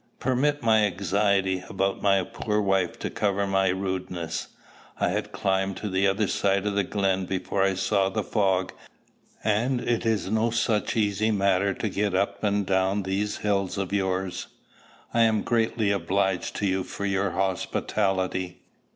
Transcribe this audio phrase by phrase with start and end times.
[0.19, 4.47] "Permit my anxiety about my poor wife to cover my rudeness.
[4.99, 8.73] I had climbed the other side of the glen before I saw the fog;
[9.43, 13.93] and it is no such easy matter to get up and down these hills of
[13.93, 14.47] yours.
[15.13, 18.63] I am greatly obliged to you for your hospitality.